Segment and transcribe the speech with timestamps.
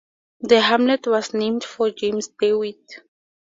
[0.39, 3.01] The hamlet was named for James DeWitt.